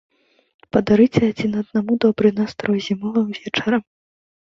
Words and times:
Падарыце 0.77 1.21
адзін 1.27 1.51
аднаму 1.61 1.91
добры 2.07 2.35
настрой 2.41 2.85
зімовым 2.89 3.33
вечарам! 3.43 3.89